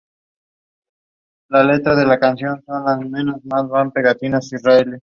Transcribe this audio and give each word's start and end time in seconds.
Por 1.47 1.59
ello 1.59 1.69
decidió 1.73 1.95
volver 1.95 2.07
a 2.09 2.13
Argentina 2.13 2.61
para 2.65 2.97
seguir 4.19 4.41
su 4.41 4.63
carrera 4.63 4.77
allí. 4.79 4.99